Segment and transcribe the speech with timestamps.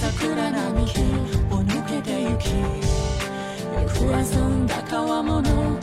[0.00, 1.00] 桜並木
[1.50, 2.54] を抜けてゆき。
[3.76, 5.78] 行く遊んだ川もの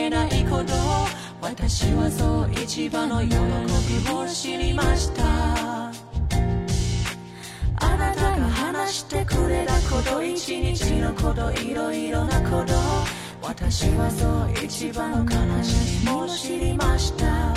[0.00, 0.72] けないほど
[1.42, 3.36] 私はそう一番の喜び
[4.14, 5.90] を知りました。
[7.82, 12.74] あなたが話してくれたこと一日のこといろいろなこと
[13.42, 14.26] 私はそ
[14.60, 17.54] う一番の悲しみも知りました。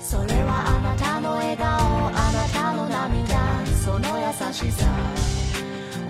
[0.00, 1.66] それはあなたの笑顔
[2.08, 4.86] あなたの涙その優しさ。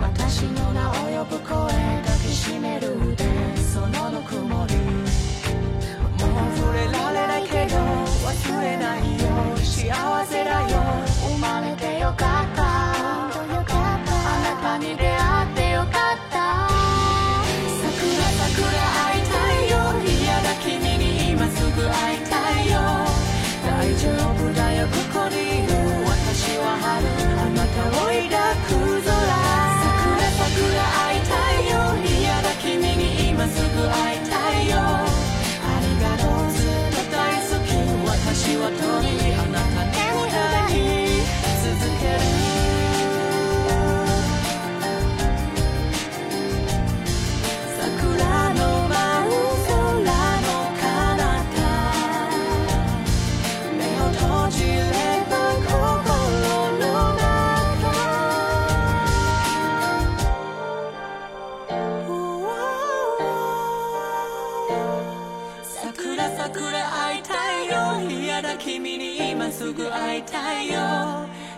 [0.00, 2.58] 私の名を呼ぶ声だけ知
[68.49, 70.81] な君に今すぐ会いたいよ。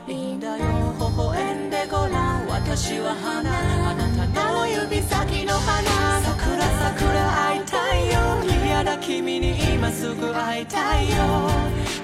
[0.08, 0.64] いいんだよ
[0.98, 2.48] 微笑んでごらん。
[2.48, 3.48] 私は花。
[3.90, 6.20] あなたの指先の花。
[6.20, 8.64] 桜桜会いたいよ。
[8.66, 11.16] 嫌な君に今すぐ会いたいよ。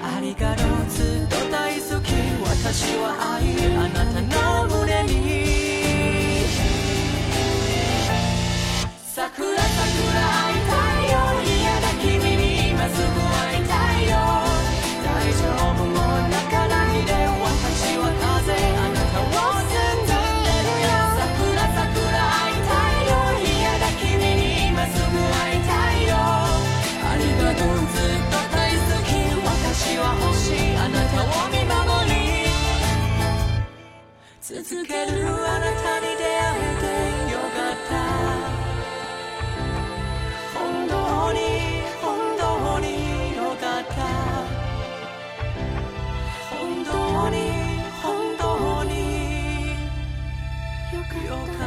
[0.01, 0.67] ありがとう。
[0.89, 2.13] ずっと大好き。
[2.47, 3.36] 私は愛
[34.69, 36.27] 続けるあなたに出会
[36.59, 37.95] えてよかった。
[40.59, 40.59] 本
[40.89, 40.91] 当
[41.31, 41.39] に
[42.01, 42.05] 本
[42.37, 42.43] 当
[42.81, 42.85] に
[43.37, 43.95] よかった。
[46.51, 46.91] 本当
[47.29, 47.35] に
[48.03, 48.05] 本
[48.37, 48.43] 当
[48.83, 48.91] に
[51.25, 51.66] よかった。